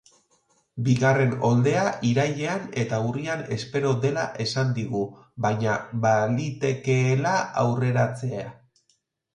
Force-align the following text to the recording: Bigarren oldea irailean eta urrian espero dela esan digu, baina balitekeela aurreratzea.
Bigarren 0.85 1.33
oldea 1.49 1.83
irailean 2.11 2.65
eta 2.85 3.01
urrian 3.11 3.45
espero 3.59 3.93
dela 4.07 4.25
esan 4.47 4.75
digu, 4.81 5.05
baina 5.47 5.77
balitekeela 6.09 7.37
aurreratzea. 7.67 8.51